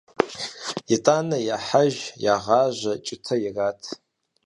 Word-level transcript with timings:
ИтӀанэ 0.95 1.37
яхьэж, 1.55 1.95
ягъажьэ, 2.33 2.93
кӀытэ 3.05 3.35
ират. 3.47 3.81